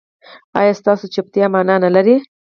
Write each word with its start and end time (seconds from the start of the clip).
ایا 0.59 0.73
ستاسو 0.79 1.05
چوپتیا 1.13 1.45
معنی 1.53 1.75
نلري؟ 1.83 2.15